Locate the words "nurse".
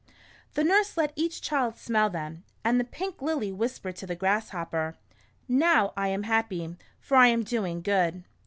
0.63-0.97